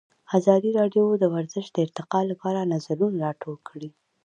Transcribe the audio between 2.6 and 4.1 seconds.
نظرونه راټول کړي.